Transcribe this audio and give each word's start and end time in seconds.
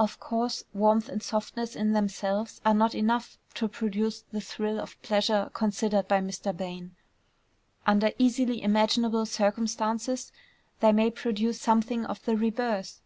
Of 0.00 0.18
course 0.18 0.64
warmth 0.72 1.10
and 1.10 1.22
softness 1.22 1.76
in 1.76 1.92
themselves 1.92 2.62
are 2.64 2.72
not 2.72 2.94
enough 2.94 3.36
to 3.56 3.68
produce 3.68 4.22
the 4.32 4.40
thrill 4.40 4.80
of 4.80 4.96
pleasure 5.02 5.50
considered 5.52 6.08
by 6.08 6.22
Mr. 6.22 6.56
Bain: 6.56 6.96
under 7.86 8.12
easily 8.16 8.62
imaginable 8.62 9.26
circumstances 9.26 10.32
they 10.80 10.92
may 10.92 11.10
produce 11.10 11.60
something 11.60 12.06
of 12.06 12.24
the 12.24 12.38
reverse. 12.38 13.02